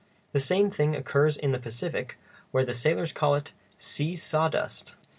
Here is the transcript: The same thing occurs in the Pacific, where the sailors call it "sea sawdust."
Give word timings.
The 0.31 0.39
same 0.39 0.71
thing 0.71 0.95
occurs 0.95 1.37
in 1.37 1.51
the 1.51 1.59
Pacific, 1.59 2.17
where 2.49 2.65
the 2.65 2.73
sailors 2.73 3.13
call 3.13 3.35
it 3.35 3.51
"sea 3.77 4.15
sawdust." 4.15 4.95